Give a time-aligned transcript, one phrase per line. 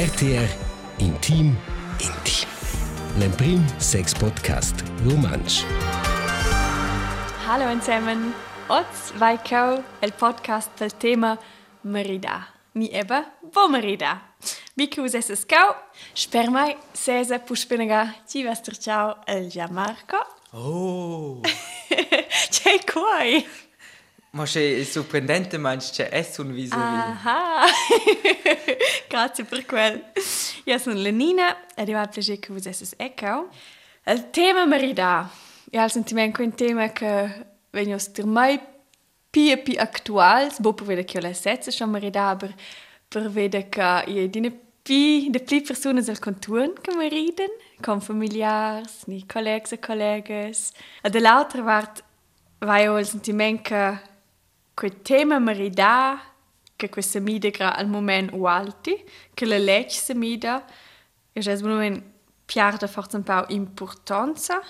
[0.00, 0.48] RTR
[0.98, 1.52] Intim
[2.00, 2.48] Intim.
[3.18, 5.64] Lemprim Sex Podcast Romansch.
[7.46, 8.32] Hallo zusammen.
[8.68, 11.36] Oz Vaikau, el podcast pel tema
[11.82, 12.48] Merida.
[12.72, 14.22] Ni eba bo Merida.
[14.74, 15.74] Biku zese skau,
[16.14, 20.24] spermai sese puspinega ci vas trčau el ja Marco.
[20.54, 21.42] Oh!
[22.50, 23.44] C'è cuoi!
[24.32, 27.64] Ma c'è sorprendente, meinst c'è es un vis Aha.
[29.08, 30.04] Grazie per quel.
[30.64, 33.48] Io sono Lenina ed io ho il piacere che voi siete ecco.
[34.06, 35.28] Il tema Merida.
[35.70, 38.60] Io ho il sentimento che è un tema che viene ormai
[39.28, 42.54] più e più attuale, boh per vedere che io la setze schon Merida, ma
[43.08, 44.50] per vedere che io di
[44.82, 47.50] più, di più persone del contorno che mi riden,
[47.80, 50.52] con familiari, ni colleghi e colleghe.
[51.02, 52.02] E dall'altra parte,
[52.58, 53.20] vai il
[54.80, 56.18] quel tema Merida
[56.74, 60.64] che questa migra al momento ualti, che la legge si mida,
[61.34, 62.02] e già moment
[62.46, 64.62] piarda forse un po' importanza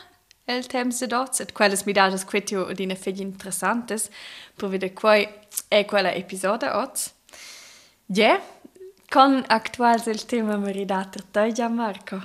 [0.47, 4.11] el tema se dots, et quelles midadas quetio dine fegli interessantes,
[4.57, 5.29] per vedere quai
[5.69, 7.13] è quella episodio oz.
[8.07, 8.41] Ja,
[9.09, 12.17] con actual il tema Merida per te, Gianmarco?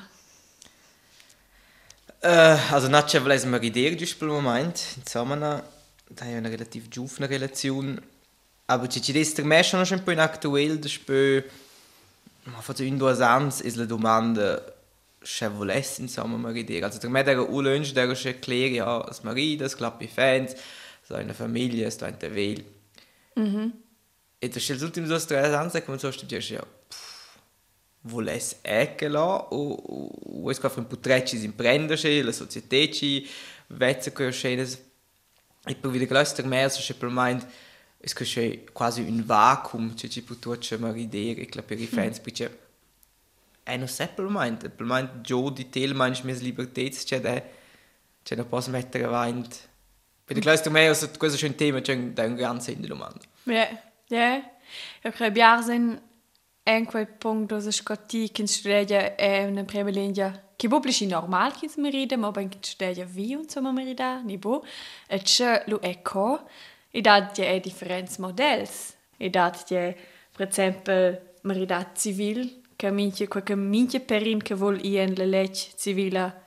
[2.23, 5.73] Uh, also non c'è volesse mi ridere giusto per il momento, insomma,
[6.07, 8.01] da è una relativ giovane relazione,
[8.65, 11.43] aber ci ci desta me schon un po' inaktuell, das spö,
[12.45, 14.73] ma forse un due anni è la domanda
[15.21, 16.85] se volesse insomma ridere.
[16.85, 20.55] Also der me der ulönsch der ist erklärt, ja, das Marie, das klappt bei Fans,
[21.07, 22.63] so eine Familie, so ein Teil.
[23.35, 23.73] Mhm.
[24.39, 27.37] E tu scel ultimi due tre anni come so sti dici, ja, pff,
[28.01, 30.11] volesse ecco là, o
[30.43, 33.27] o es quaffre un po' trecci in prenderci, la società ci
[33.67, 34.77] vezza che scenes
[35.65, 37.45] e vedere classe der mehr so c'è per mind
[37.99, 42.19] es che c'è quasi un vacuum, c'è ci putuccia ma ridere, e per i fans,
[42.19, 42.59] perché
[43.63, 47.41] è non sa per mind, per mind Joe di tel manch mes libertets c'è da
[48.21, 49.57] c'è non posso mettere avanti.
[50.23, 53.21] Per der mehr so questo è un tema, c'è un, un gran sen di domanda.
[53.43, 53.69] Ja,
[54.07, 54.35] ja.
[55.03, 56.01] Io credo che sind
[56.67, 61.67] en quel punto dove scotti che studia è una prima linea che pubblici normal che
[61.67, 64.65] si merita, ma ben che studia vi insomma merita, ni bo.
[65.07, 66.47] E c'è lo ecco,
[66.89, 68.67] e dat je è differenti modelli.
[69.17, 69.95] E dat je,
[70.35, 76.41] per esempio, merita civil, che minche, qualche minche perin che vuol ien la legge civile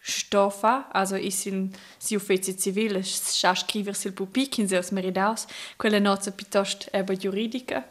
[0.00, 5.46] stoffa, also is in si uffizi civile, sa scriver sil pupic in seus meridaus,
[5.76, 7.86] quella nozza piuttosto eba giuridica.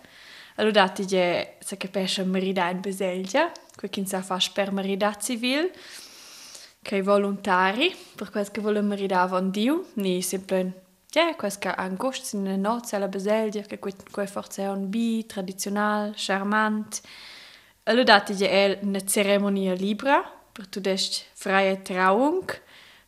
[0.59, 5.71] Allora dati je se capisce merida in beselgia, quel che sa fa per merida civil,
[6.81, 11.69] che è volontari, per quel che vuole merida von Dio, ni semplicemente Ja, quest che
[11.69, 17.01] angost in una nozza alla beselgia, che quel forse è un bi, tradizional, charmant.
[17.83, 22.61] Allora dati je è una ceremonia libera, per tu dest freie Trauung,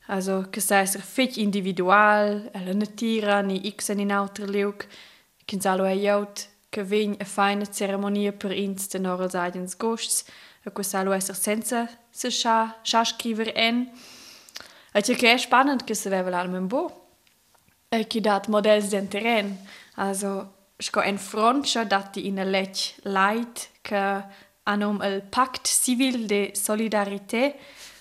[0.07, 4.87] also che sei ser fit individual, alla natira, ni x in auter leuk,
[5.43, 10.25] che salo è jaut, che vegn a feine ceremonia per ins den oral seidens gosts,
[10.63, 13.89] e che salo esser senza se scha, scha scriver en.
[14.91, 17.07] E che è spannend che se veva l'almen bo.
[17.89, 19.57] E che dat models den terren,
[19.95, 24.23] also sco en frontscha dati in a lech light che
[24.63, 27.55] hanno il Pact Civil de Solidarité,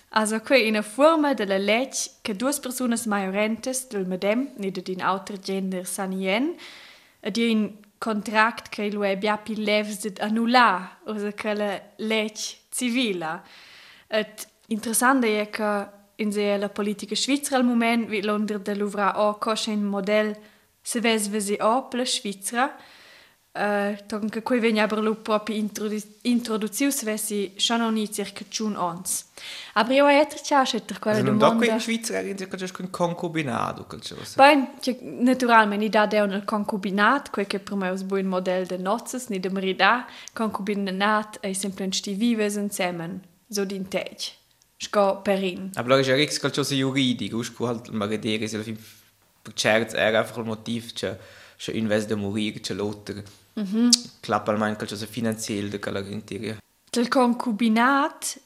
[0.09, 5.01] also que in forma della legge che due persone maiorentes del medem, ni de din
[5.01, 6.55] auter gender sanien,
[7.19, 13.43] di un contract che lo abbia più levs de annulla, also che la legge civila.
[14.07, 19.21] Et interessante è che in se la politica svizzera al moment vi Londra de l'uvra
[19.21, 20.35] o un model
[20.81, 22.75] se ves vesi o per la Svizzera,
[23.59, 29.25] Uh, Tonka quei vegna lu proprio introdu introduzius vesi schon oni circa tschun ons.
[29.73, 31.65] Aber io ho già scelto quella Also non domanda.
[31.65, 34.15] qui in Svizzera che c'è un concubinato, qualcosa.
[34.35, 38.65] Bem, cioè, naturalmente, da è un concubinat, quel che per me è un buon modello
[38.65, 43.19] di nozze, ni da merida, concubinat è semplicemente sti vives insieme,
[43.49, 44.37] so di integ.
[44.77, 45.71] Sco perin.
[45.75, 48.79] Aber ist ja richtig qualcosa juridico, usco halt ma vedere se alla fine
[49.41, 51.17] per certo era einfach il motivo c'è
[51.57, 53.21] c'è in vez de morire c'è l'altro.
[53.59, 53.89] Mhm.
[54.21, 56.57] Klappa almeno qualcosa finanziario che la garantiria.
[56.89, 58.39] Del concubinat,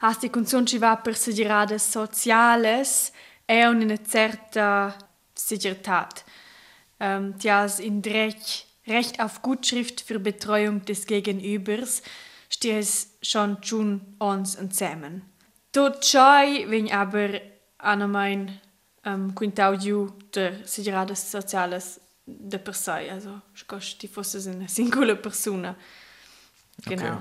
[0.00, 3.10] a sti consum ci va per segirade sociales,
[3.44, 4.96] è una certa
[5.34, 6.24] Sicherheit.
[7.00, 12.02] Ähm, die has in Recht, Recht auf Gutschrift für Betreuung des Gegenübers,
[12.48, 15.22] steht es schon schon uns zusammen.
[15.72, 17.40] Tot ciò wenn aber
[17.78, 18.60] an mein
[19.04, 25.76] ähm, quintau giu der Sicherades Soziales de per se, also, scosti fosse una singola persona.
[26.84, 27.04] Genau.
[27.04, 27.18] Okay.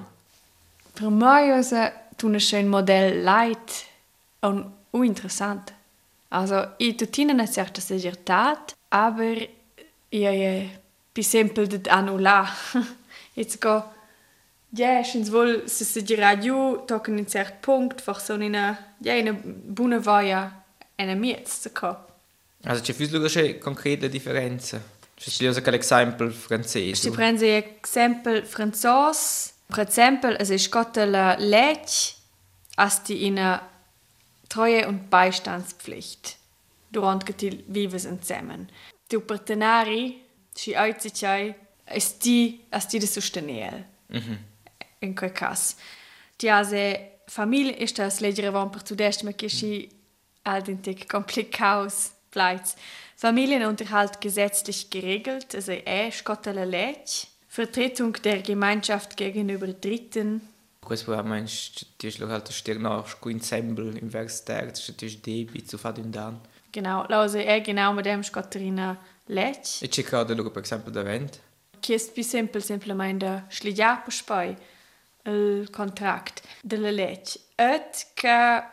[0.93, 1.75] Per me ist
[2.23, 3.85] un schön Modell Light
[4.41, 5.73] und uninteressant.
[6.29, 9.35] Also, ich tue eine certa Segiertat, aber
[10.09, 10.69] ich habe
[11.13, 12.49] per esempio de annular.
[13.35, 13.83] Jetzt go
[14.75, 19.33] ja, schins wohl se se gira giù, toccano in cert punct, forse una ja, una
[19.33, 20.63] buona voglia
[20.97, 22.11] una miez zu co.
[22.63, 23.59] Also c'è fus lugar c'è
[25.23, 26.95] C'è si usa l'esempio francese.
[26.95, 32.17] Si prende esempio francese, per esempio, es ist gotte la lech,
[32.75, 33.39] as die in
[34.49, 36.35] Treue- und Beistandspflicht
[36.91, 38.69] durant ti vives zusammen.
[39.07, 40.21] Tu partenari,
[40.53, 41.55] si oizicai,
[41.85, 43.85] es ti, as ti de sostenere.
[44.09, 44.37] Mhm.
[44.99, 45.75] in quel caso.
[46.41, 46.75] Die also
[47.27, 49.89] Familie ist das leggere van per tudest, ma che si
[50.43, 52.75] aldentig komplikaus bleibt.
[53.15, 57.27] Familienunterhalt gesetzlich geregelt, also er skottele Lech.
[57.47, 60.41] Vertretung der Gemeinschaft gegenüber Dritten.
[60.81, 65.63] Questo programma è natürlich halt der Stern scu ensemble im Werkstag, das ist natürlich Debi
[65.63, 66.41] zu fad im Dan.
[66.73, 68.97] Genau, also er genau mit dem Skotterina
[69.27, 69.81] Lech.
[69.81, 71.39] E c'è gerade lugar per esempio da vent.
[71.79, 74.57] Che è più semplice semplicemente sligiar per spoi
[75.25, 77.39] il contract della Lech.
[77.55, 78.63] Et che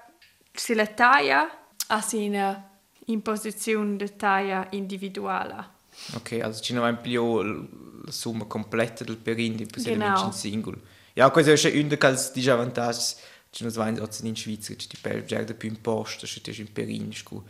[0.52, 1.48] si la taglia
[1.88, 2.69] a sina
[3.10, 5.78] imposizione de taglia individuale.
[6.14, 10.26] Ok, also ci non è più la somma completa del periodo, per esempio Genau.
[10.26, 10.80] in singolo.
[11.14, 13.14] Ja, questo è un dels disavantaggi.
[13.50, 16.72] Ci non svein ozen in Schweiz, ci per già più in posto, ci ti in
[16.72, 17.42] perin, scu.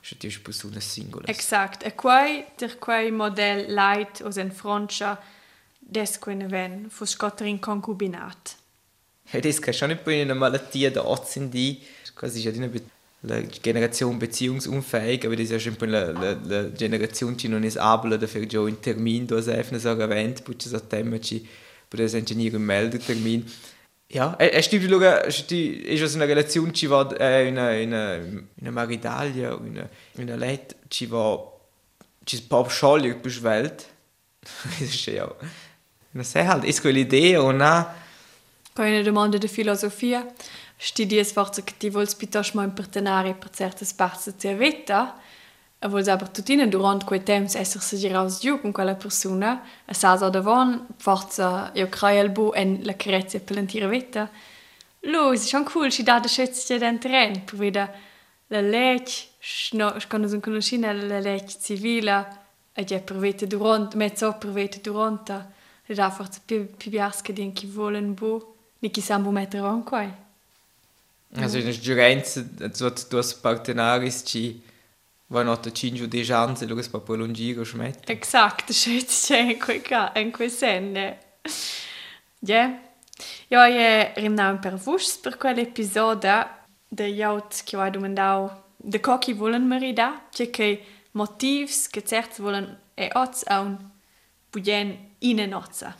[0.00, 1.26] Ci ti una singola.
[1.28, 1.84] Exakt.
[1.84, 5.18] E quai, der quai modell light os en Francia
[5.78, 8.56] des quene ven fu scotter in concubinat.
[9.32, 11.80] Ja, das kann schon nicht bei einer Malattie da ozen die.
[12.14, 12.68] Quasi ja la
[13.62, 16.34] Generation beziehungsunfähig, aber das ist ja schon la
[16.76, 20.56] Generation die non è abile da fare già un termin, da ne so event, poi
[20.58, 21.46] so tema ci
[21.88, 23.44] per das ingegnere meldetermin.
[24.08, 28.20] Ja, e, e stimmt lugar, sti è già una relazione ci va eh, una una
[28.60, 31.38] una maridaglia, una una let ci va
[32.24, 33.86] ci pop scioglie più svelt.
[34.78, 35.34] das ist ja.
[36.12, 37.94] Na sei halt, ist quell'idea o na?
[38.74, 39.48] Quai una domanda de
[40.84, 45.18] studies forza che ti vuol piuttosto in partenari per certe spazi di vita
[45.78, 49.62] e vuol saper tutine durante quei temps esser se gira aus giù con quella persona
[49.86, 54.30] e sa so davon forza io creo il bu en la crezia per l'intera vita
[55.00, 57.94] lo è schon cool ci dà da schätze den trend per vedere
[58.48, 59.28] la legge
[59.72, 62.42] no, quando sono conosciuta la legge civile
[62.74, 65.52] e è prevete durante mezzo prevete durante
[65.86, 66.10] e da.
[66.10, 70.23] Forza più più biasca di chi vuole un bu di chi sa un mettere ancora
[71.36, 74.62] Also in Giurenza, so tu as partenaris ci
[75.26, 78.08] vanno a cinque di chance, che sta poi un giro smet.
[78.08, 81.18] Exakt, det schätze in quei ca, in quei sende.
[82.40, 82.78] Ja.
[83.48, 86.48] Ja, je rimnau per vus per quell'episodio
[86.88, 92.78] de jaut che vai domandau de cochi volen merida, che che motivs che certs volen
[92.94, 93.90] e oz aun
[94.50, 95.96] bugen in nozza.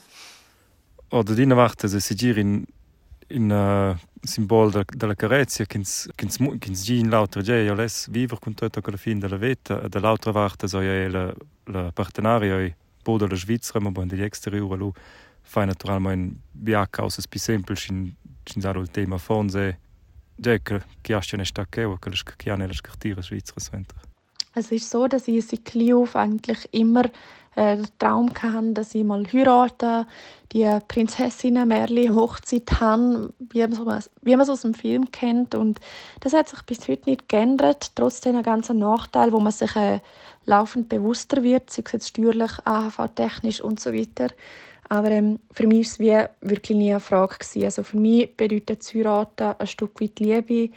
[1.11, 2.65] Oder dina varta se sigir in
[3.29, 7.75] in uh, simbol da, della carezia kins kins mu- kins gi in l'autra ge io
[7.75, 11.35] les vivere con tutto con la fin della vita e dall'altra varta so io la
[11.65, 14.93] la partenaria e bodo la Svizzera ma bon degli exterior lu
[15.43, 18.13] fai naturalmente via causas più semplici in
[18.55, 19.79] in daro il tema fonse
[20.37, 24.01] ge che che asce ne sta che o che le schiane le scartire Svizzera center
[24.57, 27.11] Es ist so, dass ich seit klein auf eigentlich immer
[27.57, 30.07] äh, den Traum hatte, dass ich mal heirate,
[30.53, 35.55] die Prinzessinnen Märli Hochzeit haben, wie man, es- wie man es aus dem Film kennt.
[35.55, 35.81] Und
[36.21, 40.01] das hat sich bis heute nicht geändert, trotz den ganzen Nachteilen, wo man sich äh,
[40.47, 44.29] laufend bewusster wird, sei es jetzt steuerlich, AHV-technisch und so weiter.
[44.89, 47.37] Aber ähm, für mich war es wirklich nie eine Frage.
[47.39, 47.65] Gewesen.
[47.65, 50.71] Also für mich bedeutet das Heiraten ein Stück weit Liebe,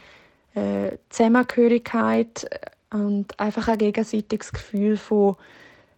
[0.55, 5.35] äh, Zusammengehörigkeit äh, und einfach ein gegenseitiges Gefühl von,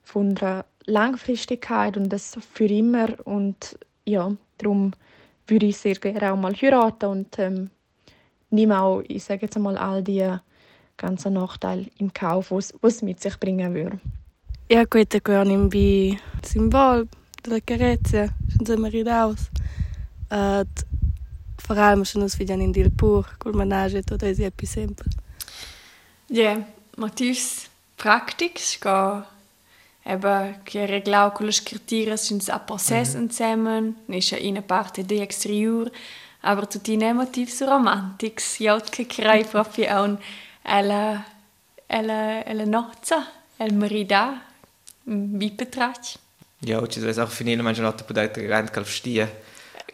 [0.03, 3.07] von einer Langfristigkeit und das für immer.
[3.25, 4.93] Und ja, darum
[5.48, 7.69] würde ich sehr gerne auch mal heiraten und ähm,
[8.50, 10.27] nehme auch, ich sage jetzt mal, all die
[10.98, 14.00] ganzen Nachteile in Kauf, was es mit sich bringen würde.
[14.71, 15.69] Ja, questo è un
[16.43, 17.07] simbolo
[17.41, 19.50] della carezia, senza maridaus.
[20.29, 20.63] Uh,
[21.57, 25.17] vor allem schon uns wieder in Dil pur, menage tutto è più semplice.
[26.27, 26.63] Ja,
[26.98, 27.67] motivs
[27.98, 29.38] praktisch, ga eben
[30.63, 33.21] che reglau con le scrittire sind a process mm -hmm.
[33.21, 35.91] insieme, nisce in parte de exterior,
[36.41, 40.17] aber tutti ne motivs romantics, jaut che crei proprio un
[40.61, 41.23] ella
[41.87, 44.41] ella ella nozza, el marida,
[45.03, 46.17] vi petrach.
[46.61, 49.27] Ja, ci deve auch finire mangiare notte per dare rent calf stia.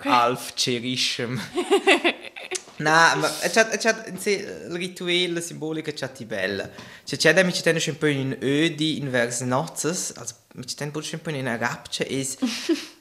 [0.03, 1.39] Alf Cherisham.
[2.77, 6.69] Nein, ma c'è, c'è il rituale, la simbolica c'è di bella.
[7.05, 10.83] C'è c'è da mi c'è un po' in ödi in vers nozzes, also mi c'è
[10.83, 12.37] un po' in una rapce is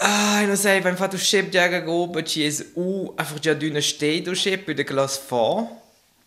[0.00, 4.22] Ah, non sai, beim fatto schep jaga grobe ci es u einfach già d'una ste
[4.22, 5.66] do schep de glas vor.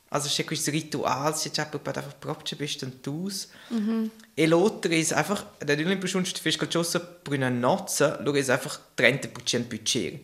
[0.10, 3.48] Also c'è questo ritual, c'è c'è per einfach proprio bist dann tus.
[3.70, 4.12] Mhm.
[4.34, 8.78] E l'altro ist einfach, der dünne beschunst fisch geschossen per una nozze, lo ist einfach
[8.98, 10.20] 30% budget.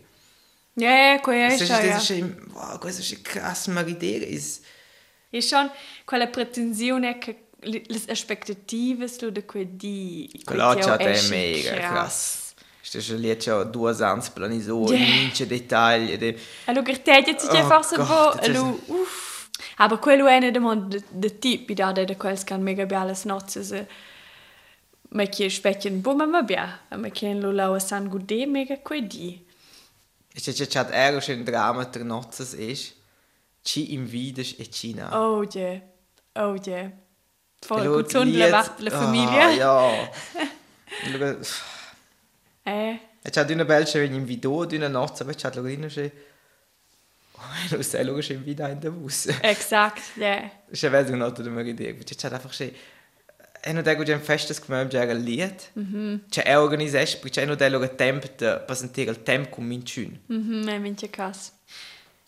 [0.79, 1.97] Ja, Questo è, ja.
[1.97, 4.39] è, wow, questo è krass, ma l'idea è...
[5.29, 5.71] E schon
[6.05, 10.29] quella pretensione che le aspettative su di quei di...
[10.45, 12.53] C'è che è mega krass.
[12.81, 14.99] Sto schon lì c'è due anni planiso, Yeah.
[14.99, 16.15] mince dettagli.
[16.15, 16.39] De...
[16.65, 19.49] Allora, si Oh c'è forse un po', allora, uff.
[19.77, 23.87] Aber quello è una de, de tipi da quels che hanno mega belle nozze.
[25.09, 29.45] Ma che specchien buon mamma bia, ma che lo lau san gude mega quei di.
[30.39, 32.95] C'è c'è ero schon Drama der Nozzes ist.
[33.61, 35.19] Ci invides e Cina.
[35.19, 35.81] Oh je,
[36.33, 36.91] oh je.
[37.67, 40.11] Voll Allora, gut, und Lied- la vart la Ah, ja.
[41.05, 41.37] Allora,
[42.63, 46.11] Eh, E c'è una bella c'è in video di una nozze, ma c'è allora c'è...
[47.33, 47.41] Oh,
[47.75, 49.27] lo sai, allora c'è in in der bus.
[49.41, 50.49] exakt, ja.
[50.71, 52.65] C'è vedo un'altra di mia idea, c'è einfach c'è...
[52.65, 52.96] E non
[53.73, 56.21] dico c'è un festes come c'è un lied.
[56.29, 60.19] C'è è organizzato, perché c'è non dico il tempo di presentare il tempo con minciun.
[60.27, 61.51] Mhm, è mince cas.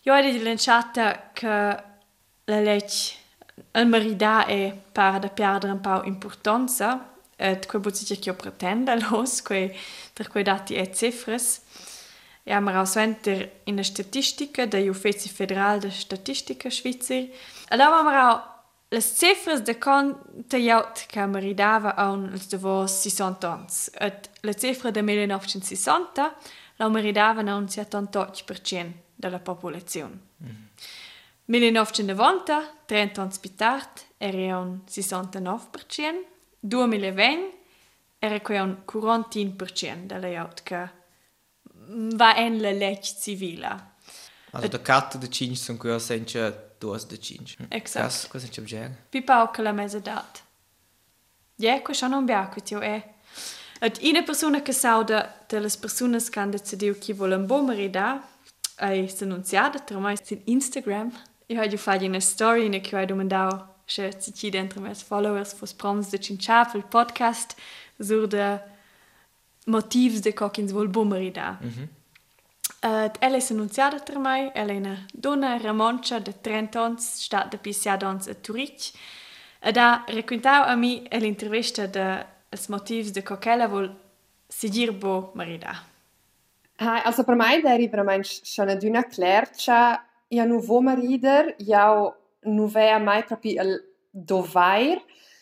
[0.02, 3.14] Io ho di lanciata che la legge
[3.72, 8.94] al marida è para da perdere un po' importanza et quei buzzici che io pretendo
[8.94, 9.74] los, quei,
[10.12, 11.62] per quei dati e cifres.
[12.42, 17.28] E am rausventer in der Statistica der Uffizi Federal der Statistica Schweizer.
[17.68, 18.08] Allora am
[18.92, 20.16] Las cifras da con
[20.48, 26.34] tagliaut che meridava aun els davos 60 ans, et la cifra de 1960
[26.76, 30.18] la meridavan aun 78% de la popolazione.
[30.42, 30.68] Mm.
[31.44, 36.24] 1990, 30 ans più tard, era aun 69%,
[36.60, 37.58] 2020
[38.18, 40.90] era quei aun 41% de layout che
[42.16, 43.88] va en la legge civile.
[44.50, 47.10] Also, da catta da 5 sono quei senza 2 exact.
[47.10, 47.56] de 5.
[47.70, 48.04] Exakt.
[48.04, 48.92] Kas, kas viņš apģēra?
[49.12, 50.42] Pipa okala mezadāt.
[51.60, 52.98] Jēko šanom bjākut jau e.
[53.80, 57.98] At ina persona che sauda delle persone che hanno decidiu chi vuole un buon marito,
[57.98, 58.20] da,
[58.76, 61.10] e si annunciata tramai su Instagram.
[61.46, 65.52] Io ho fatto una story in cui ho domandato se ci ci dentro mes followers
[65.52, 67.56] fos proms de cinchaf il podcast
[67.98, 68.60] sur de
[69.66, 71.56] motivs de cockins vol buon marito.
[71.60, 71.99] Mm.
[72.82, 77.46] Uh, ella è annunziata tra mai, ella è una donna ramoncia di 30 anni, sta
[77.50, 78.92] da pisiada anni a Zurich.
[79.60, 83.90] Ed ha raccontato a me l'intervista de els motivs de coquella vol
[84.48, 85.74] sigir bo marida.
[86.80, 92.14] Hai, also per mij der per mij schon aduna clercia ja nu vo marider ja
[92.40, 94.98] nu vea mai proprio il dovair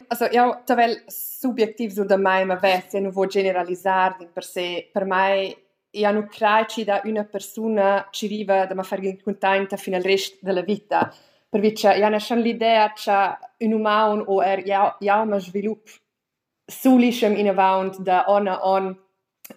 [0.09, 4.91] also ja tavel subjektiv sur da mai ma ves ja nu vo generalisar per se
[4.93, 5.57] per mai
[5.99, 10.39] ja nu craici da una persona ci riva da ma far contenta fino al rest
[10.41, 11.13] della vita.
[11.49, 15.39] Per vi c'è ja ne schon l'idea c'è un umaun o er ja ja ma
[15.39, 15.89] svilup
[16.67, 18.97] sulišem in avanti da ona on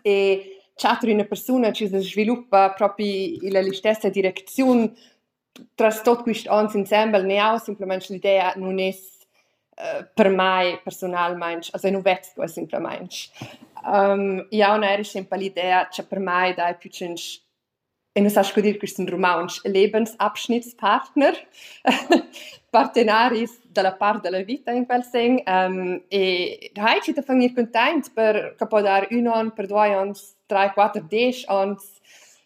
[0.02, 4.94] e c'è una persona che si sviluppa proprio nella stessa direzione
[5.76, 11.68] tra tutto questo anno insieme ne ho semplicemente l'idea non è uh, per me personalmente
[11.72, 13.16] also non vedo semplicemente
[13.86, 17.42] um, io non ero sempre l'idea che per me da è più cinci
[18.14, 21.48] e non so dire questo in romansch Lebensabschnittspartner
[22.70, 28.12] partenaris dalla parte della vita in quel sen um, e hai ci da fangir content
[28.14, 30.12] per capo dar un an per due an
[30.46, 31.78] tre quattro dieci an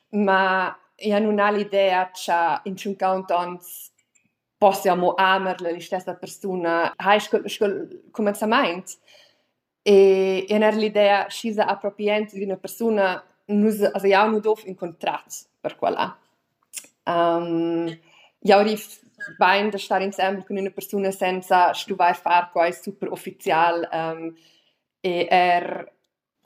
[0.09, 3.57] ma io non ho l'idea che in 50 anni
[4.57, 9.24] possiamo amare la stessa persona hai scol cominciamento e io
[9.87, 15.45] E, e l'idea scisa appropriente di una persona nus also ja nu dof in contrat
[15.61, 16.17] per quella.
[17.05, 17.95] Um,
[18.39, 18.99] ja rif
[19.37, 24.35] bain da star ensemble con una persona senza stuvar far quai super official um,
[25.01, 25.93] e er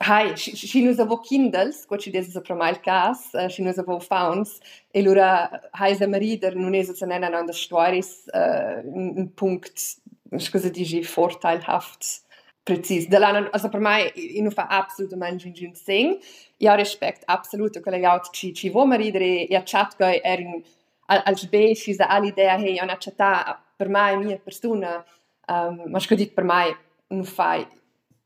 [0.02, 3.76] Hai, si nus avo kindles, quo ci deses a promai il cas, uh, si nus
[3.76, 4.58] avo fauns,
[4.90, 9.28] e lura hai se marider nun eses an enan an das storis uh, eh, un
[9.34, 10.00] punct,
[10.38, 12.24] scusa digi, vorteilhaft.
[12.64, 13.08] Precis.
[13.08, 16.20] Da lana also per mai in fa absolutamente in gin sing
[16.58, 20.62] ja respect absolut quella jaut ci ci vo maridere e a chat ga er in
[21.06, 25.04] als be ci sa all'idea hey ona chata per mai mia persona.
[25.48, 26.76] Um, ma sco dit per mai
[27.08, 27.66] non fai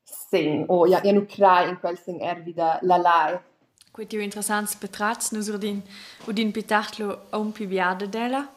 [0.05, 3.39] sing o ja ja nu crai in quel sing er wieder la lai.
[3.93, 5.83] Quei interessants betrats nus udin
[6.27, 8.49] udin pitartlo un pi biada della.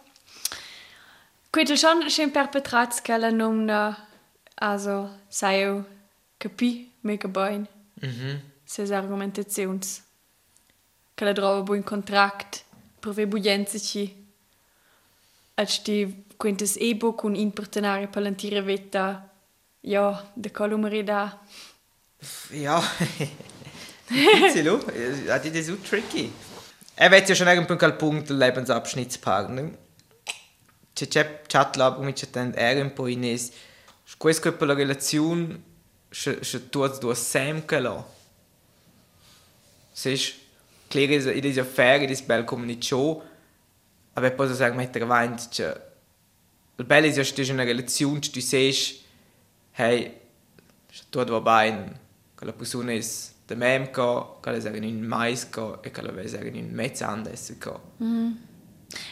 [1.52, 3.96] Quei schon schon per betrats kella numna
[4.60, 5.84] also sai
[6.38, 7.68] capi mega bain.
[8.02, 8.42] Mhm.
[8.66, 10.02] Ses argumentazions.
[11.16, 12.64] Kella drova buin contract
[13.00, 14.16] per ve bugenzici.
[15.56, 19.30] Als sti quintes ebo con impertenare palantire vetta.
[19.82, 21.40] Ja, de columari da.
[22.52, 22.84] Ja.
[24.10, 26.32] Das ist so tricky.
[26.96, 29.72] Er wird ja schon irgendwann kein Punkt Lebensabschnittspartner.
[30.96, 33.52] Tant era un po' in es.
[34.16, 35.62] Questa per la relazione
[36.10, 38.06] se se tu du sem che lo.
[39.94, 40.36] Siehst,
[40.90, 43.22] klar ist in dieser Affäre, in diesem Bell kommen nicht schon,
[44.16, 45.36] aber ich muss sagen, mit der Wein,
[46.78, 49.02] il bello è che in una relazione tu siehst,
[49.72, 50.14] hey,
[51.10, 52.00] tu va bene,
[52.36, 53.04] che la persona è
[53.48, 55.48] da me, che la sagen in mais,
[55.82, 57.54] e che la sagen in mezzo anders.
[57.60, 57.82] Aber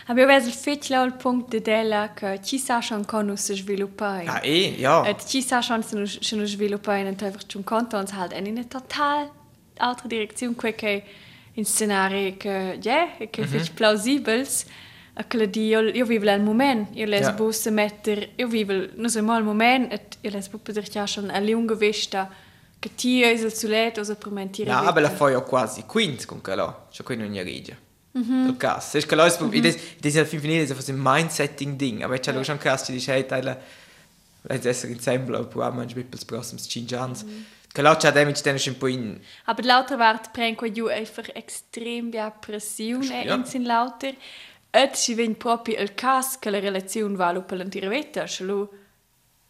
[0.07, 4.25] io vedo il fetch al punto della che ci sa schon con se sviluppare.
[4.25, 5.03] Ah, eh, ja.
[5.05, 8.31] Et ci sa schon se nu se nu sviluppare und einfach schon conto uns halt
[8.31, 9.29] in eine total
[9.77, 11.03] altra direzione que che
[11.53, 13.47] in scenari che ja, che mm -hmm.
[13.47, 14.65] fetch plausibels.
[15.17, 19.09] A che di io io vivo il moment, io les busse metter, io vivo non
[19.09, 22.29] so mal il moment et io les dir ja schon a lunga vista
[22.79, 24.69] che ti è il sulet o se permentire.
[24.69, 27.77] Ja, aber la fai ja quasi quint con che lo, cioè qui non gli rigia.
[28.17, 31.77] Il caso, se che lo è, das ist ja fin finire, das ist ein Mindsetting
[31.77, 33.57] Ding, aber jetzt schon krass, die sei teile,
[34.43, 37.25] wenn es in Ensemble, aber manchmal mit das Prossums Chinjans.
[37.73, 42.13] Che lo c'ha damage dann schon ein in Aber lauter Wert bringt ju einfach extrem
[42.13, 43.25] via pressione Ja.
[43.25, 43.35] ja.
[43.35, 44.13] in sin lauter.
[44.71, 48.69] Et si ven proprio il cas che la relazione va per l'antire vita, schlu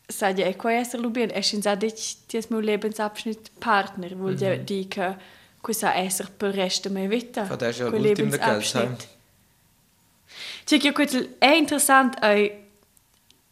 [0.07, 4.15] sa ja e qua esser lu bien, es in sa dich ties meu Lebensabschnitt Partner,
[4.15, 4.38] wo mhm.
[4.38, 5.15] ja di che
[5.65, 7.43] cosa esser per resto mia vita.
[7.43, 8.95] Fa da già l'ultimo da casa.
[10.63, 12.63] C'è che quel è interessant ai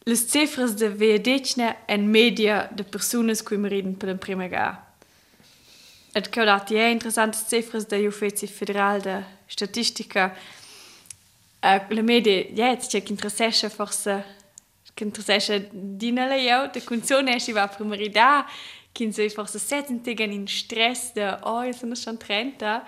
[0.05, 4.93] le cifras de vedetne en media de persone cui mi riden per den prima ga.
[6.13, 10.35] Et che dat è interessante cifras de Uffizi Federal de Statistica.
[11.63, 14.41] Uh, le media ja, c'è che interessesce forse
[14.93, 17.95] che interessesce dinale io, de funzione ci va prima
[18.93, 22.85] kind so einfach so setzen tegen in Stress der oh jetzt sind schon trennt da.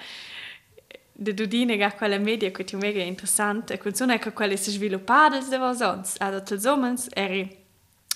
[1.17, 5.41] De dudine gar quella media che ti mega interessante quel sono ecco quelle si sviluppate
[5.41, 6.21] se va sonst.
[6.21, 7.63] Ad tot sommens eri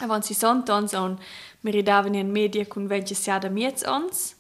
[0.02, 1.20] avanti si son tons on
[1.62, 4.36] meridaven in media con venti si ad miez ons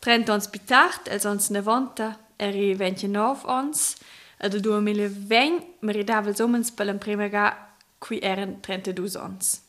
[0.00, 3.96] trent ons bitart e sonst ne vonta eri venti nov ons
[4.38, 7.28] ad du mille ven meridavel sommens per l'imprima
[7.98, 9.60] qui eren trente du sons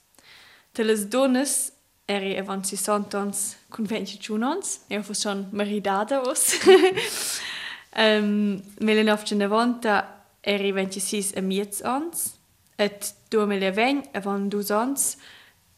[0.71, 1.71] Teles dones
[2.09, 6.55] eri evan si santons conventi giunons, eo fos schon maridada os.
[7.95, 9.95] um, Melen of Genevanta
[10.43, 12.33] eri 26 e miez ans,
[12.77, 15.17] et 2020 evan dus ans,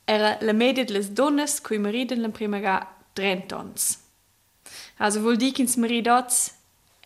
[0.07, 3.99] era la media delles donnes cui mariden la primaga 30 ans.
[4.97, 6.53] Also vuol dicins maridats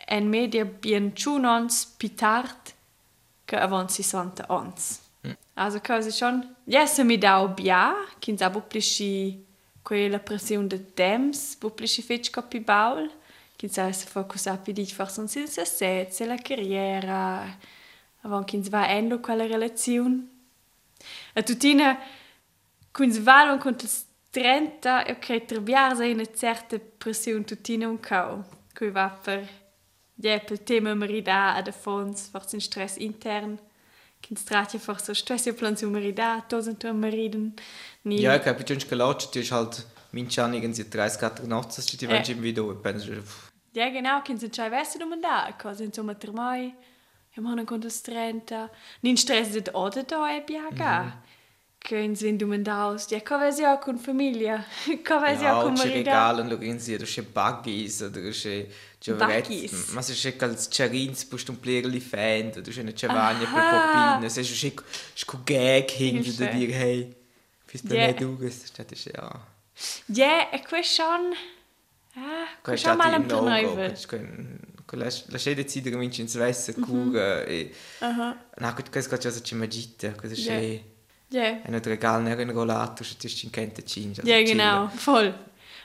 [0.07, 2.73] en media bien giunons pitart
[3.45, 5.04] che avan si santa ans.
[5.57, 9.41] Also cosa schon, ja, se mi dau bia, che ins abo plisci
[9.81, 13.09] quella pressione de temps, bu plisci fetch copi baul,
[13.55, 15.65] che sa se focusa pi di forse non si se
[16.09, 17.57] se la carriera,
[18.21, 20.27] avant che va endo quella relazione.
[21.33, 21.97] E tutina
[22.91, 23.89] kun valon con il
[24.31, 29.47] 30, io credo troviarsi in una certa pressione tutina un cau, cui va per
[30.15, 33.57] ja, per tema marida ad fons, forse in stress intern,
[34.27, 37.53] che stratja forse stress io plan su marida, tos und tu mariden,
[38.03, 41.75] ni Ja, ich glaube, du hast gelatscht, du halt mein Chan irgendwie 30 Grad nachts,
[41.75, 42.11] das ist die Ja.
[42.11, 42.71] Wünsche im Video.
[42.71, 43.11] Ich bin so,
[43.73, 46.73] Ja, genau, che se c'hai verso non da, cosa insomma per mai.
[47.37, 48.69] Io mi hanno conto 30.
[49.01, 51.01] Nin stress det ode da e biaga.
[51.01, 51.13] Che in
[51.93, 54.65] insegnando mandaus, ja, co vesi auch con famiglia,
[55.03, 55.83] co vesi auch con marida.
[55.83, 58.67] No, ci regalen lo rinzi, du sche baggies, du sche
[58.99, 63.45] gioveretti, ma se sche calz charins pust un plier li fend, du sche ne cevagna
[63.45, 64.73] per popine, se sche
[65.13, 67.15] sco gag hinge da dir, hey,
[67.65, 69.29] fis per me duges, chat sche, ja.
[70.07, 71.35] Ja, e quel schon,
[72.15, 73.93] ah, quel schon mal am Turnivel.
[74.95, 77.73] la scena decide che vince in Svezia cura e...
[77.99, 78.35] Uh -huh.
[78.57, 80.61] No, questo è cosa ci magita, cosa c'è...
[80.61, 80.93] Yeah.
[81.29, 81.37] C'è...
[81.37, 81.61] Ja.
[81.61, 84.21] È un regalo, è un rollato, c'è in Kente Cinja.
[84.23, 85.33] Ja, genau, voll.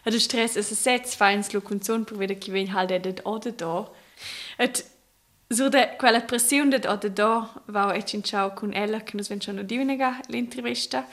[0.05, 3.53] Und der Stress ist ein Setz, feins Lokunzon, per vedere chi ven halt det ode
[3.53, 3.91] da.
[4.59, 4.85] Et
[5.51, 9.41] so de quella pressione ode da va e in ciao con ella che nos ven
[9.41, 11.07] schon di unega l'intervista.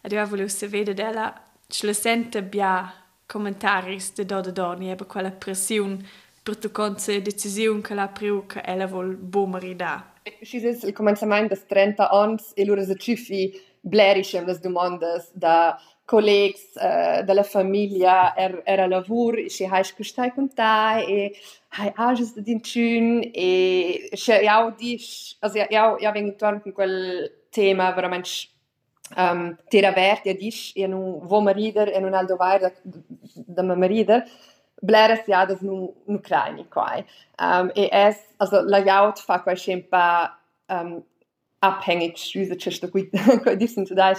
[0.00, 1.34] Ed io volevo se vede della
[1.68, 2.92] schlesente bia
[3.26, 5.98] commentaris de ode da ni ebbe quella pressione
[6.42, 10.14] per tu conce decisione che la priu che ella vol bomeri da.
[10.42, 15.78] Šis je il començament des 30 ans e lura se ciufi blerischem les domandes da
[16.08, 21.32] collegs uh, della famiglia er, era lavur e si hai scustai con tai e
[21.76, 26.72] hai ages da din tschün e se jau dis also jau ja vengi torn con
[26.72, 28.48] quel tema veramente
[29.16, 32.70] um, tera vert ja dis e nu vo marider e nun aldo vai da
[33.34, 34.24] da marider
[34.80, 37.04] bleres ja das nu nu kraini quai
[37.38, 40.38] um, e es also la jaut fa quai schempa
[40.68, 41.04] um,
[41.64, 43.04] abhängig schuzeče, tako
[43.44, 44.12] kot sem tudi.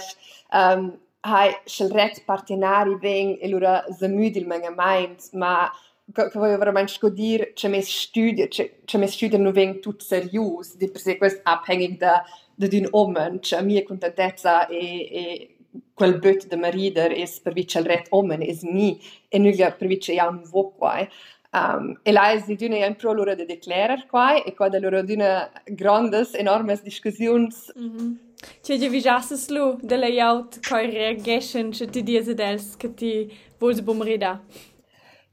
[0.52, 5.68] Um, Hai šel red partenari veng elura zamudil menge mind, ma
[6.16, 10.72] kako je verament škodir, če me študije, če, če me študije nu veng tudi serjus,
[10.80, 12.22] di per se quest abhängig da,
[12.56, 14.86] da din omen, če mi je contentezza e,
[15.20, 18.94] e quel böt de marider es per vi šel red omen, es mi,
[19.28, 21.04] e nuga per vi če javn vokwaj.
[21.04, 21.28] Eh?
[21.52, 25.50] Um, e là exidiuna in pro l'ora de declarar quai e qua da l'ora d'una
[25.66, 27.72] grandes, enormes discussions.
[27.74, 28.16] Mm -hmm.
[28.62, 33.12] Če je vižasas lu, da layout, kaj reagešen, če ti dieze dels, ki ti
[33.60, 34.40] bolj bom reda.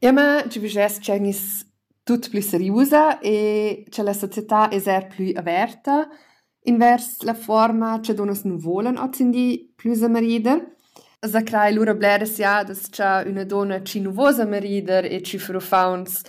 [0.01, 1.65] Ja, ma če vižas čenis
[2.03, 6.06] tut pli seriusa e če la società eser pli averta,
[6.65, 10.60] invers la forma če donos nu volen ocendi pli zamarjeder,
[11.25, 16.21] Za kraj lura bledes ja, da c'è una donna ci nuvosa marider e ci frufauns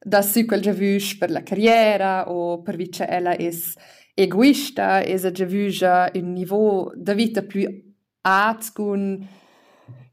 [0.00, 0.72] da si quel già
[1.18, 3.74] per la carriera o per vice ella es
[4.14, 7.66] egoista e sa già vuja un niveau da vita più
[8.20, 9.28] alto con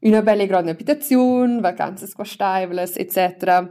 [0.00, 3.70] una bella e grande abitazione, vacanze squastables, etc.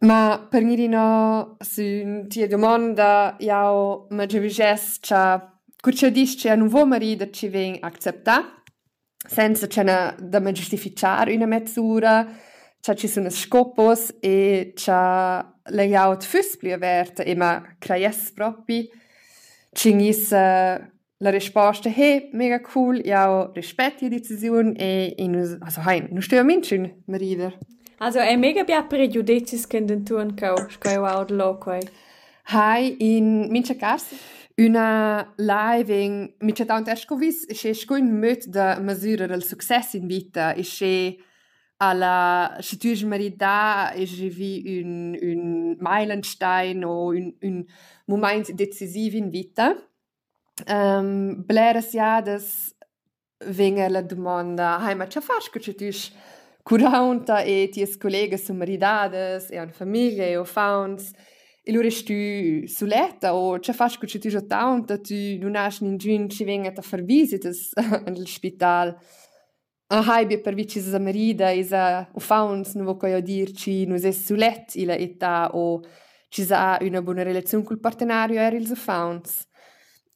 [0.00, 6.54] Ma per mi no, su tia domanda, io mi già vujes c'ha Curcia dice a
[6.54, 8.57] un nuovo marito ci viene accettato
[9.28, 12.26] senza c'è da me giustificare una mezzura,
[12.80, 18.86] c'è ci sono scopos e c'è layout füspli aperta e ma creies proprio
[19.72, 20.80] c'ingis uh,
[21.20, 26.44] la risposta hey mega cool ja rispetti die decisione e in also hein nu stör
[26.44, 27.58] min schön marider
[28.00, 31.82] Also è mega bia pregiudicis che den tun cau scoi wow lo quai
[32.50, 34.06] Hai in mincha cars
[34.58, 40.62] una living mincha tant escovis che scoin möt da misura del success in vita e
[40.62, 41.18] che
[41.76, 47.64] alla se tu marida e je vi un un meilenstein o un un
[48.06, 49.76] moment decisiv in vita.
[50.66, 52.74] Um, bleres ja das
[53.46, 55.88] vinge la domanda hai ma cha fas che tu
[56.64, 61.12] curanta e ties collegas su maridades e an famiglia e o fauns
[61.68, 62.14] e lo restu
[62.66, 67.02] suletta o cha fas tu tanta tu non has nin giun ci venga a far
[67.02, 67.72] visitas
[68.06, 68.96] nel spital
[69.88, 74.24] a haibia per vici sa marida isa o fauns non vo coio dirci nus es
[74.24, 75.82] sulet ila età o
[76.30, 79.46] ci sa una buona relazione col partenario er ils fauns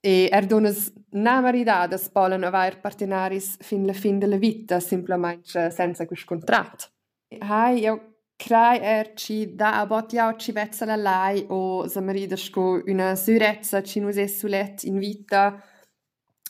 [0.00, 6.06] e er donas na maridadas polen avair partenaris fin la fin della vita simplemente senza
[6.06, 6.90] quis contrat.
[7.38, 8.12] Hai io
[8.42, 15.44] Kraj-ertsi daabatjautsi vetsala lai o samaridasko una syrezza cinuse sulet in vita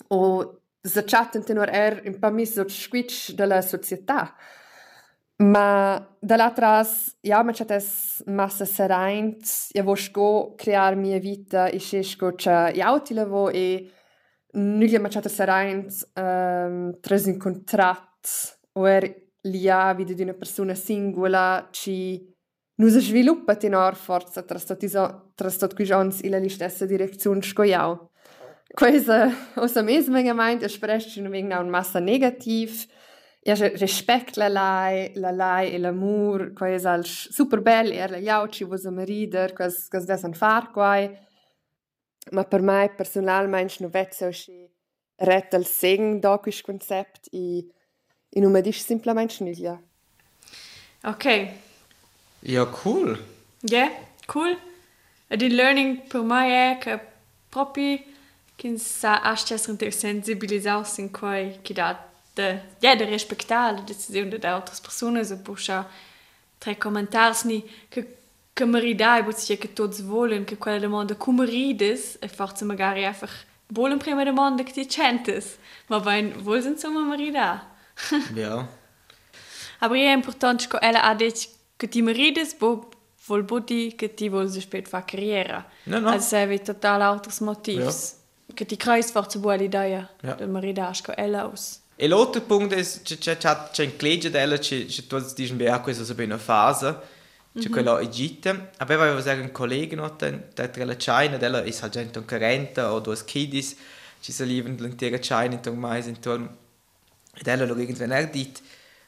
[0.08, 0.20] o
[0.82, 4.32] začaten tenor er in pa mis od squic della società.
[5.42, 9.42] Ma dall'atras, ja, ma chates massa seraint,
[9.74, 13.90] ja vosco crear mia vita e sesco cha jautilevo e
[14.52, 20.74] nulla ma chates seraint um, tres in contrat o er lia vide di una persona
[20.74, 22.24] singola ci
[22.74, 27.42] nu se sviluppa tenor forza tra stot tra stot qui jons ila li stessa direzione
[27.42, 28.10] sco jau.
[28.74, 32.86] Questa, osa mesma gemeint, espresse wegen un massa negativ,
[33.44, 38.64] ja respect la lai la lai e l'amor quais al super bel er la jauci
[38.64, 41.10] vos am rider quas quas des an far quai
[42.30, 44.70] ma per mai personalmein no vezzo schi
[45.16, 47.66] ret al segen da quis concept i
[48.34, 49.80] in un medis simplement schniglia
[51.04, 51.24] Ok.
[52.42, 53.18] Ja, cool.
[53.62, 53.90] Ja,
[54.26, 54.56] cool.
[55.26, 57.00] E di learning per mai è che
[57.48, 57.98] proprio
[58.54, 64.46] che sa astes sensibilisaus in quai che da de, ja, de respectar la decisione de
[64.46, 65.88] altre persone se pusha
[66.58, 68.18] tre commentars ni che
[68.54, 73.04] che maridai but sia che tots volen che quella domanda come rides e forse magari
[73.04, 77.71] einfach volen prima domanda che ti centes ma vain vols insomma marida
[78.34, 78.66] Ja.
[79.80, 82.88] aber è importante che ella ha detto che ti marides bo
[83.26, 86.08] vol boti che ti vols spät fa carriera No, no.
[86.08, 88.16] also serve total alters motivs
[88.54, 90.34] che ti kreis forse buona idea Ja.
[90.34, 94.30] del maridas che ella aus E l'altro punto è che c'è c'è c'è in legge
[94.30, 96.98] della c'è c'è tutti dicono beh questa è una fase
[97.54, 98.70] c'è quella in gita.
[98.78, 102.90] Aveva avevo un collega no, da tra la China, della è halt gente un 40
[102.94, 103.76] o due kiddies,
[104.20, 106.56] ci salivano l'intera China intorno mais intorno.
[107.40, 108.62] Della lo irgendwann er dit,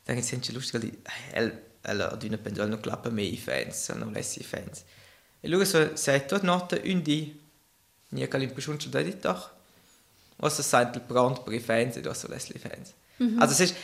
[0.07, 0.93] dann ist es lustig, di,
[1.33, 1.53] el
[1.85, 4.85] ella ad una pendol non clappa me i fans, non lessi i fans.
[5.41, 7.39] E lui so sei tot notte un di,
[8.09, 9.51] nie kann impression da dit doch.
[10.39, 12.95] Was das sind il brand per fans do so lessi i fans.
[13.19, 13.41] Mm -hmm.
[13.41, 13.77] Also es ist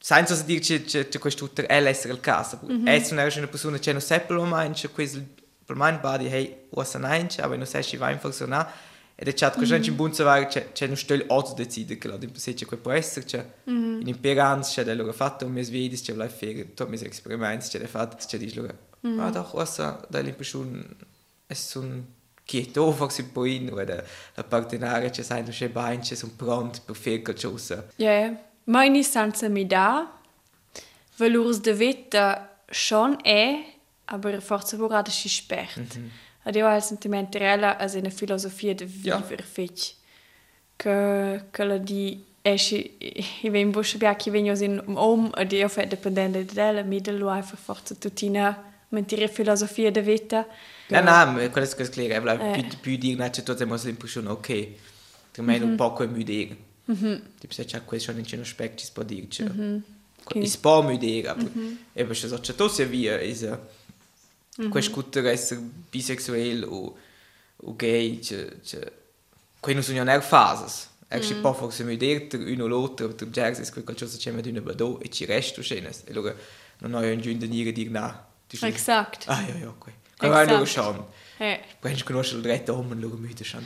[0.00, 2.58] senza dire che che che questo tutto è l'essere il caso.
[2.64, 2.86] Mm -hmm.
[2.86, 5.20] È una una persona che non seppe lo mai, che questo
[5.64, 8.90] per me body hey, was an eins, aber non sai si va in funzionare.
[9.22, 12.16] E da chat cosa in buon savare c'è c'è non stel auto decide che la
[12.16, 14.00] di se c'è quel può essere c'è mm -hmm.
[14.00, 17.86] in imperanza c'è dello fatto un mes vedi c'è la fere to mes esperimenti c'è
[17.86, 18.66] fatto c'è di lo
[19.06, 19.76] mm ah doch was
[20.08, 20.84] da l'impressione
[21.46, 22.02] è un
[22.44, 24.04] chieto forse poi oder
[24.34, 27.86] la partenare c'è sai c'è bain c'è un pronto per fare qualcosa.
[27.98, 28.36] Yeah.
[28.64, 30.10] Meine istanza mi dà,
[31.16, 33.74] valors de veta schon è,
[34.06, 35.78] aber forse vorrà si spert.
[35.78, 36.10] Mm -hmm.
[36.42, 39.44] a deu al sentiment rela a una filosofia de viver ja.
[39.44, 39.94] fech
[40.76, 42.96] che che la di esci
[43.42, 47.56] i ven bush bia chi vegno in om a deu fa dependente della middle life
[47.56, 50.46] forza tutina mentire filosofia de vita
[50.88, 54.68] ja na quello che sclega è più più di una c'è tutte mos l'impression ok
[55.32, 56.56] tu me un poco müde
[57.38, 59.44] tipo se c'è questo in un specchio si può dirci
[60.42, 61.22] si può müde
[61.92, 63.20] e poi se c'è tutto si via
[64.56, 64.68] è -hmm.
[64.68, 65.60] questo cultura essere
[65.90, 66.96] bisexuale o,
[67.56, 68.92] o gay, c'è, c'è,
[69.60, 70.90] qui non sono neanche fasi.
[71.08, 74.48] E mm può forse mi dire uno o l'altro, per dire che qualcosa c'è di
[74.48, 75.90] una badò e ci resto scena.
[75.90, 76.34] E allora
[76.78, 78.30] non ho un giorno di dire no.
[78.60, 79.24] Exakt.
[79.28, 79.94] Ah, ja, ja, okay.
[80.18, 81.04] Kann man auch schauen.
[81.38, 81.60] Hey.
[81.80, 83.64] Du kannst schon direkt um und schauen, müde schauen.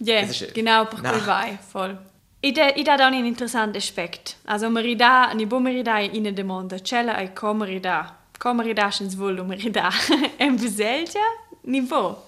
[0.00, 1.98] Ja, genau, per quel vai, voll.
[2.40, 4.32] Ed è, ed è un interessante aspetto.
[4.44, 8.17] Also, merida, ni bo merida in de mondo, cella ai come merida.
[8.38, 9.90] Come merida sens volo merida.
[10.38, 11.24] Em beselja,
[11.64, 12.24] ni bo.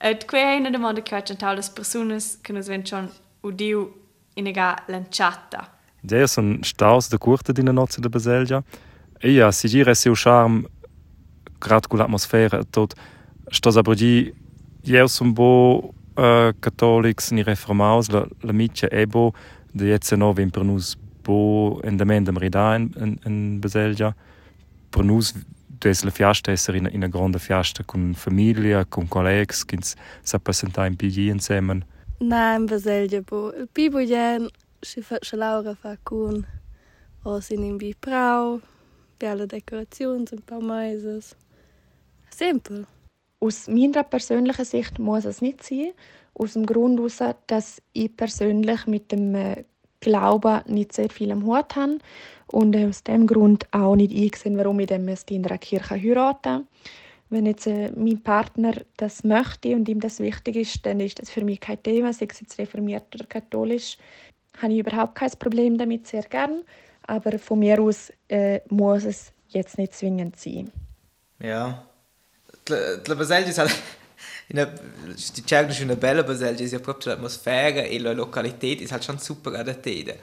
[0.00, 3.10] Et que è una domanda che c'è tante persone che nos ven schon
[3.42, 3.92] udiu
[4.34, 5.70] in ega lanciata.
[6.02, 8.62] Ja, sono staus de curta di nozze de beselja.
[9.20, 10.64] E ja, si gira seu charme
[11.58, 12.94] grad con l'atmosfera tot.
[13.50, 14.32] Stos aber di,
[14.82, 19.32] io son bo uh, catòlics ni reformaus la, la mitja ebo
[19.72, 24.14] de jetzt no vin per nus bo endament am rida in, in, in Beselgia
[24.90, 25.34] per nus
[25.80, 30.38] des la fiasta esser in, in a grande fiasta con famiglia, con collegs, kins sa
[30.38, 31.86] passenta in pigi insieme.
[32.20, 33.52] Na, in Beselgia bo.
[33.54, 34.48] Il pibo jen,
[34.82, 36.44] si fa se Laura fa con
[37.22, 38.60] o sin in bi prau,
[39.18, 41.36] belle decorazioni, un paar meises.
[42.30, 42.86] Simpel.
[43.40, 45.92] Aus meiner persönlichen Sicht muss es nicht sein.
[46.34, 49.64] Aus dem Grund heraus, dass ich persönlich mit dem äh,
[50.00, 51.98] Glauben nicht sehr viel am Hut habe
[52.48, 56.66] und aus dem Grund auch nicht eingesehen, warum ich dann in einer Kirche heiraten
[57.30, 61.30] Wenn jetzt äh, mein Partner das möchte und ihm das wichtig ist, dann ist das
[61.30, 63.98] für mich kein Thema, sei es jetzt reformiert oder katholisch,
[64.62, 66.62] habe ich überhaupt kein Problem damit, sehr gern.
[67.06, 70.72] Aber von mir aus äh, muss es jetzt nicht zwingend sein.
[71.40, 71.86] Ja,
[72.68, 73.66] la Baselgia sa
[74.48, 79.18] in sti cercano una bella Baselgia sia proprio l'atmosfera e la località è halt schon
[79.18, 80.14] super adattata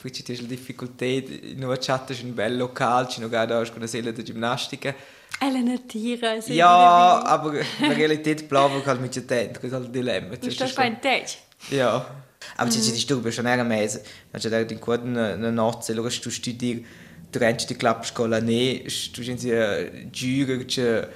[0.00, 3.86] poi c'è la difficoltà in una chat c'è un bel locale c'è una con una
[3.86, 4.94] sala di ginnastica
[5.38, 10.36] Elena Tira ja aber la Realität bleibt halt mit der das ist halt Dilemma.
[10.36, 11.26] Du stehst bei Tag
[11.70, 12.24] ja.
[12.56, 16.08] Aber c'è di stube schon era mese ma c'è da in quad una nozze allora
[16.08, 16.84] tu studi
[17.30, 18.82] durante die Klappscola ne
[19.12, 21.08] tu c'è giuro c'è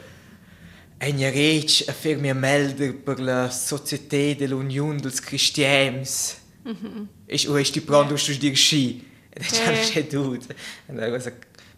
[0.99, 6.37] Enya rec a fer mia melder per la società dell'Unione dels Cristians.
[6.65, 7.07] Mm -hmm.
[7.27, 9.05] E o esti pronto a dir sci.
[9.31, 10.55] E da c'è c'è tutto.
[10.87, 11.33] E da cosa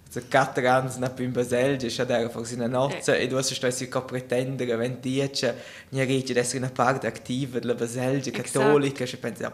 [0.08, 3.88] so anni na più in Baselgia, c'è da forse una nozza e tu stai si
[3.88, 5.54] co pretendere wenn dice
[5.90, 9.52] nia rec ad essere una parte attiva della Baselgia cattolica, e pensa.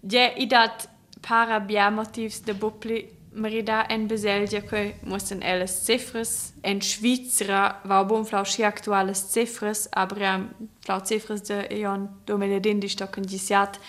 [0.00, 0.88] Ja, i dat
[1.20, 8.04] para bia motivs de bupli Merida en beselja que mussen elles cifras en Schweizer war
[8.04, 10.50] bon flau schi aktuelles cifras aber
[10.84, 13.80] flau cifras de Ion domeledin di stocken disiat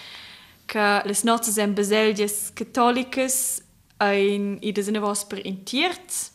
[0.68, 3.62] que les notas en beseljas catoliques
[4.02, 6.32] in i des vos per intiert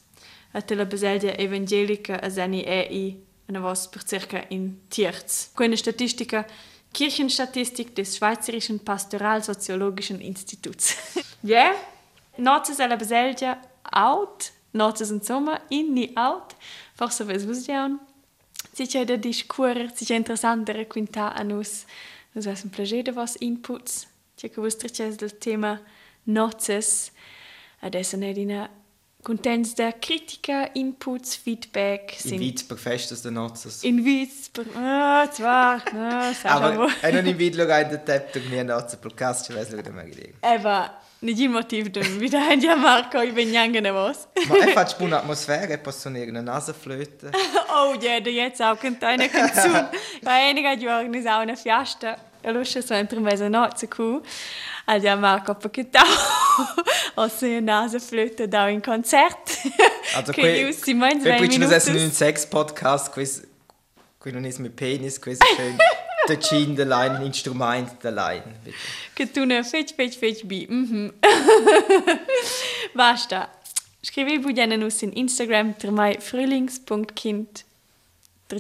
[0.54, 3.16] et la beselja evangelica as ani e i
[3.48, 5.50] en vos per circa intiert.
[5.54, 6.46] Quelle statistica
[6.92, 10.96] Kirchenstatistik des Schweizerischen Pastoralsoziologischen Instituts.
[11.42, 11.76] Yeah?
[12.36, 13.58] Notas ela beselja
[13.92, 16.56] out, notas in sommer inni out,
[16.94, 18.00] forse ves vusian.
[18.74, 21.86] Sicher der discurs, sicher interessantere quinta a nus.
[22.34, 24.08] Nus es un plager de vos inputs.
[24.38, 25.81] Tia che vostre c'è del tema
[26.27, 27.11] notas.
[27.81, 28.70] Adesso ne dina
[29.20, 32.24] contents der Kritiker, Inputs, Feedback.
[32.24, 33.83] In Witz per Fest des Nazis.
[33.83, 36.88] In Witz, per, ah, zwar, sag Aber aber.
[37.01, 40.20] wenn du im Video in den Tab, du mir Nazi Podcast, ich weiß nicht, wie
[40.20, 44.29] ich Eva, nicht immer tief drin, wie der ja Marco, ich bin jange nervös.
[44.48, 47.33] Ma è fatto buona atmosfera, e posso dire una Nasenflöte.
[47.70, 49.72] Oh, ja, der jetzt auch könnte einer Konsum.
[50.22, 52.16] Bei einigen Jahren ist auch eine Fiesta.
[52.42, 54.22] So ein Trümmer not so cool.
[54.87, 56.77] Also ja, Marco, perché auch
[57.16, 59.37] aus der Nasenflöte da in Konzert.
[60.14, 62.05] Also che qui, io si mangia qui dai poi ci sono minuti.
[62.05, 63.29] un sex podcast, qui,
[64.18, 65.77] qui non è mit Penis, qui schön
[66.29, 68.42] der Chin, der Line, Instrument, der Line.
[68.64, 68.77] bitte.
[69.12, 70.66] Che tu ne feci, feci, feci, bi.
[70.68, 71.12] Mhm.
[72.94, 73.51] Basta.
[74.01, 77.64] Scrivi bugliane nus in Instagram per mai frühlings.kind.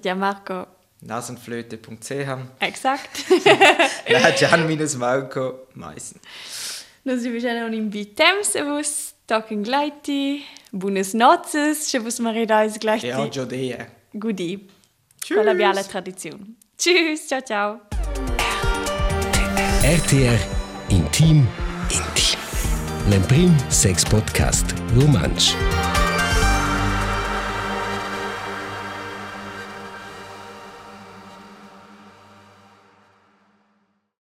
[0.02, 0.77] Ja Marco.
[1.00, 2.10] Nasenflöte.ch
[2.58, 3.24] Exakt.
[4.08, 6.20] Nein, Gian minus Marco, Meissen.
[7.04, 10.44] Nus vi viene un invitem se vos tocken gleiti.
[10.72, 13.06] Buenas noches, se vos mare da is gleiti.
[13.06, 13.90] Ja, già die.
[14.12, 14.68] Gudi.
[15.28, 16.56] Con la biala tradizione.
[16.76, 17.80] Tschüss, ciao ciao.
[19.82, 20.38] RTR
[20.88, 21.46] Intim
[21.90, 22.38] Intim.
[23.08, 25.54] L'Emprim Sex Podcast Romansch.